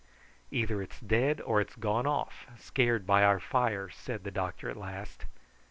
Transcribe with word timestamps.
"Either 0.49 0.81
it's 0.81 0.99
dead 0.99 1.39
or 1.41 1.61
it 1.61 1.67
has 1.69 1.75
gone 1.75 2.07
off, 2.07 2.47
scared 2.59 3.05
by 3.05 3.23
our 3.23 3.39
fire," 3.39 3.87
said 3.87 4.23
the 4.23 4.31
doctor 4.31 4.67
at 4.67 4.75
last. 4.75 5.25